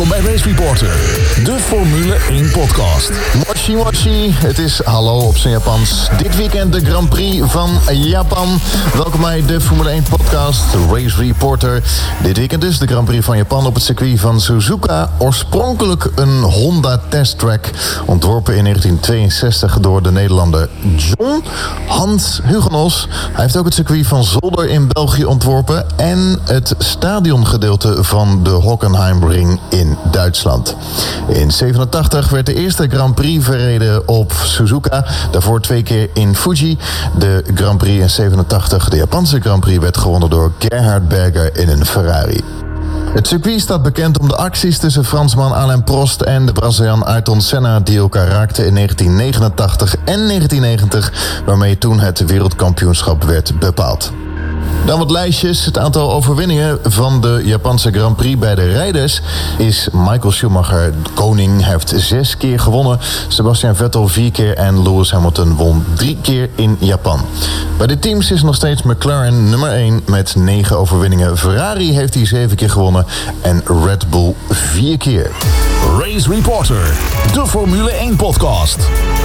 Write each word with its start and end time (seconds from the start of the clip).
Reporter, 0.00 0.88
de 1.44 1.56
Formule 1.58 2.14
1 2.28 2.50
podcast. 2.50 3.10
Moshi 3.46 3.74
moshi, 3.74 4.34
het 4.34 4.58
is 4.58 4.80
hallo 4.84 5.18
op 5.18 5.36
zijn 5.36 5.52
Japans. 5.52 6.08
Dit 6.18 6.36
weekend 6.36 6.72
de 6.72 6.84
Grand 6.84 7.08
Prix 7.08 7.50
van 7.50 7.70
Japan. 7.92 8.60
Welkom 8.94 9.20
bij 9.20 9.44
de 9.46 9.60
Formule 9.60 9.90
1 9.90 10.02
podcast, 10.02 10.64
Race 10.92 11.16
Reporter. 11.16 11.82
Dit 12.22 12.36
weekend 12.36 12.60
dus 12.60 12.78
de 12.78 12.86
Grand 12.86 13.04
Prix 13.04 13.24
van 13.24 13.36
Japan 13.36 13.66
op 13.66 13.74
het 13.74 13.82
circuit 13.82 14.20
van 14.20 14.40
Suzuka. 14.40 15.10
Oorspronkelijk 15.18 16.10
een 16.14 16.42
Honda 16.42 17.00
Test 17.08 17.38
Track, 17.38 17.70
ontworpen 18.06 18.56
in 18.56 18.62
1962 18.62 19.80
door 19.80 20.02
de 20.02 20.12
Nederlander 20.12 20.68
John 20.96 21.42
Hans 21.86 22.40
Hugenos. 22.44 23.08
Hij 23.10 23.42
heeft 23.42 23.56
ook 23.56 23.64
het 23.64 23.74
circuit 23.74 24.06
van 24.06 24.24
Zolder 24.24 24.68
in 24.68 24.88
België 24.88 25.24
ontworpen 25.24 25.86
en 25.96 26.38
het 26.44 26.74
stadiongedeelte 26.78 28.04
van 28.04 28.42
de 28.42 28.50
Hockenheimring 28.50 29.60
in 29.68 29.89
Duitsland. 30.10 30.76
In 31.28 31.50
87 31.50 32.28
werd 32.28 32.46
de 32.46 32.54
eerste 32.54 32.88
Grand 32.88 33.14
Prix 33.14 33.44
verreden 33.44 34.08
op 34.08 34.32
Suzuka. 34.32 35.04
Daarvoor 35.30 35.60
twee 35.60 35.82
keer 35.82 36.08
in 36.14 36.36
Fuji. 36.36 36.78
De 37.18 37.44
Grand 37.54 37.78
Prix 37.78 38.02
in 38.02 38.10
87, 38.10 38.88
de 38.88 38.96
Japanse 38.96 39.40
Grand 39.40 39.60
Prix, 39.60 39.78
werd 39.78 39.96
gewonnen 39.96 40.30
door 40.30 40.52
Gerhard 40.58 41.08
Berger 41.08 41.56
in 41.58 41.68
een 41.68 41.86
Ferrari. 41.86 42.44
Het 43.14 43.26
circuit 43.26 43.60
staat 43.60 43.82
bekend 43.82 44.18
om 44.18 44.28
de 44.28 44.36
acties 44.36 44.78
tussen 44.78 45.04
Fransman 45.04 45.52
Alain 45.52 45.84
Prost 45.84 46.20
en 46.20 46.46
de 46.46 46.52
Braziliaan 46.52 47.06
Ayrton 47.06 47.40
Senna 47.40 47.80
die 47.80 47.98
elkaar 47.98 48.28
raakten 48.28 48.66
in 48.66 48.74
1989 48.74 49.96
en 49.96 50.26
1990, 50.26 51.42
waarmee 51.44 51.78
toen 51.78 52.00
het 52.00 52.24
wereldkampioenschap 52.24 53.24
werd 53.24 53.58
bepaald. 53.58 54.12
Dan 54.86 54.98
wat 54.98 55.10
lijstjes. 55.10 55.64
Het 55.64 55.78
aantal 55.78 56.12
overwinningen 56.12 56.78
van 56.82 57.20
de 57.20 57.40
Japanse 57.44 57.90
Grand 57.90 58.16
Prix 58.16 58.38
bij 58.38 58.54
de 58.54 58.68
rijders 58.72 59.20
is 59.58 59.88
Michael 59.92 60.32
Schumacher 60.32 60.92
koning. 61.14 61.62
Hij 61.62 61.70
heeft 61.70 61.92
zes 61.96 62.36
keer 62.36 62.60
gewonnen. 62.60 62.98
Sebastian 63.28 63.76
Vettel 63.76 64.08
vier 64.08 64.30
keer 64.30 64.56
en 64.56 64.82
Lewis 64.82 65.10
Hamilton 65.10 65.56
won 65.56 65.84
drie 65.94 66.18
keer 66.22 66.48
in 66.54 66.76
Japan. 66.80 67.20
Bij 67.78 67.86
de 67.86 67.98
teams 67.98 68.30
is 68.30 68.42
nog 68.42 68.54
steeds 68.54 68.82
McLaren 68.82 69.48
nummer 69.48 69.70
1 69.70 70.02
met 70.06 70.34
negen 70.36 70.78
overwinningen. 70.78 71.38
Ferrari 71.38 71.92
heeft 71.92 72.14
hij 72.14 72.26
zeven 72.26 72.56
keer 72.56 72.70
gewonnen 72.70 73.06
en 73.40 73.62
Red 73.84 74.10
Bull 74.10 74.34
vier 74.48 74.98
keer. 74.98 75.30
Race 75.98 76.30
Reporter, 76.30 76.98
de 77.32 77.46
Formule 77.46 77.90
1 77.90 78.16
podcast. 78.16 78.78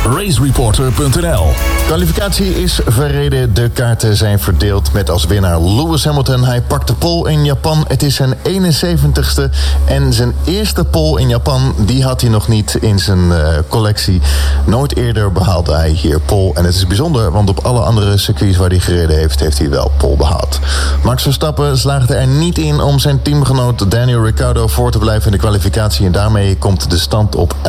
RaceReporter.nl 0.05 1.45
Kwalificatie 1.85 2.61
is 2.63 2.79
verreden. 2.85 3.53
De 3.53 3.69
kaarten 3.69 4.15
zijn 4.15 4.39
verdeeld 4.39 4.93
met 4.93 5.09
als 5.09 5.25
winnaar 5.25 5.44
Lewis 5.53 6.05
Hamilton. 6.05 6.43
Hij 6.43 6.61
pakt 6.61 6.87
de 6.87 6.93
pole 6.93 7.31
in 7.31 7.45
Japan. 7.45 7.85
Het 7.87 8.03
is 8.03 8.15
zijn 8.15 8.33
71ste 8.33 9.49
en 9.85 10.13
zijn 10.13 10.35
eerste 10.43 10.83
pole 10.83 11.21
in 11.21 11.29
Japan... 11.29 11.75
die 11.77 12.03
had 12.03 12.21
hij 12.21 12.29
nog 12.29 12.47
niet 12.47 12.77
in 12.81 12.99
zijn 12.99 13.19
uh, 13.19 13.47
collectie. 13.67 14.21
Nooit 14.65 14.95
eerder 14.95 15.31
behaalde 15.31 15.73
hij 15.73 15.89
hier 15.89 16.19
pole. 16.19 16.53
En 16.53 16.65
het 16.65 16.75
is 16.75 16.87
bijzonder, 16.87 17.31
want 17.31 17.49
op 17.49 17.59
alle 17.59 17.79
andere 17.79 18.17
circuits 18.17 18.57
waar 18.57 18.69
hij 18.69 18.79
gereden 18.79 19.17
heeft... 19.17 19.39
heeft 19.39 19.57
hij 19.57 19.69
wel 19.69 19.91
pole 19.97 20.15
behaald. 20.15 20.59
Max 21.03 21.23
Verstappen 21.23 21.77
slaagde 21.77 22.15
er 22.15 22.27
niet 22.27 22.57
in 22.57 22.81
om 22.81 22.99
zijn 22.99 23.21
teamgenoot 23.21 23.91
Daniel 23.91 24.23
Ricciardo... 24.23 24.67
voor 24.67 24.91
te 24.91 24.99
blijven 24.99 25.25
in 25.25 25.31
de 25.31 25.37
kwalificatie. 25.37 26.05
En 26.05 26.11
daarmee 26.11 26.57
komt 26.57 26.89
de 26.89 26.97
stand 26.97 27.35
op 27.35 27.55
11-5 27.55 27.59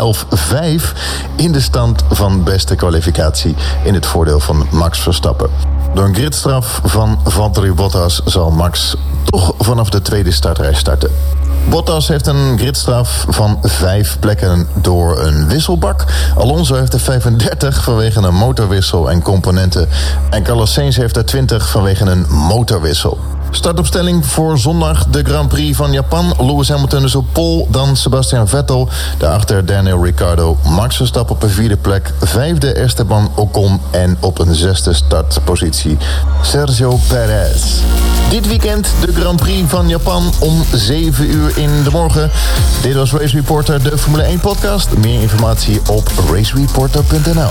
in 1.37 1.53
de 1.53 1.61
stand 1.61 2.05
van 2.11 2.45
beste 2.45 2.75
kwalificatie... 2.75 3.55
in 3.85 3.95
het 3.95 4.07
voordeel 4.07 4.41
van 4.41 4.67
Max 4.71 4.99
Verstappen. 4.99 5.76
Door 5.97 6.05
een 6.05 6.14
gridstraf 6.14 6.80
van 6.84 7.20
Valtteri 7.25 7.72
Bottas 7.72 8.20
zal 8.25 8.50
Max 8.50 8.97
toch 9.25 9.55
vanaf 9.58 9.90
de 9.90 10.02
tweede 10.02 10.30
startrij 10.30 10.74
starten. 10.74 11.11
Bottas 11.68 12.08
heeft 12.08 12.27
een 12.27 12.58
gridstraf 12.58 13.27
van 13.29 13.58
vijf 13.62 14.17
plekken 14.20 14.68
door 14.74 15.20
een 15.20 15.48
wisselbak. 15.48 16.05
Alonso 16.36 16.74
heeft 16.74 16.92
er 16.92 17.01
35 17.01 17.85
vanwege 17.85 18.20
een 18.20 18.35
motorwissel 18.35 19.11
en 19.11 19.23
componenten. 19.23 19.89
En 20.30 20.42
Carlos 20.42 20.73
Sainz 20.73 20.96
heeft 20.96 21.17
er 21.17 21.24
20 21.24 21.68
vanwege 21.68 22.05
een 22.05 22.27
motorwissel. 22.29 23.18
Startopstelling 23.51 24.27
voor 24.27 24.58
zondag 24.58 25.07
de 25.07 25.24
Grand 25.24 25.48
Prix 25.48 25.77
van 25.77 25.92
Japan. 25.92 26.34
Lewis 26.39 26.68
Hamilton 26.68 27.05
is 27.05 27.14
op 27.14 27.27
pole, 27.33 27.67
dan 27.68 27.96
Sebastian 27.96 28.48
Vettel. 28.48 28.89
Daarachter 29.18 29.67
Daniel 29.67 30.05
Ricciardo. 30.05 30.57
Max 30.64 30.96
Verstappen 30.96 31.34
op 31.34 31.42
een 31.42 31.51
vierde 31.51 31.77
plek. 31.77 32.12
Vijfde 32.20 32.73
Esteban 32.73 33.30
Ocon. 33.35 33.80
En 33.90 34.17
op 34.20 34.39
een 34.39 34.55
zesde 34.55 34.95
startpositie 34.95 35.96
Sergio 36.42 36.98
Perez. 37.08 37.80
Dit 38.30 38.48
weekend 38.48 38.89
de 39.01 39.12
Grand 39.12 39.40
Prix 39.40 39.68
van 39.68 39.89
Japan 39.89 40.33
om 40.39 40.64
7 40.73 41.30
uur 41.30 41.58
in 41.58 41.83
de 41.83 41.90
morgen. 41.90 42.30
Dit 42.83 42.95
was 42.95 43.12
Race 43.12 43.36
Reporter, 43.36 43.83
de 43.83 43.98
Formule 43.98 44.23
1 44.23 44.40
podcast. 44.40 44.89
Meer 44.96 45.20
informatie 45.20 45.80
op 45.90 46.11
racereporter.nl. 46.30 47.51